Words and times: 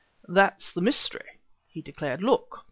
"That's 0.27 0.71
the 0.71 0.81
mystery," 0.81 1.41
he 1.67 1.83
declared. 1.83 2.23
"Look!" 2.23 2.57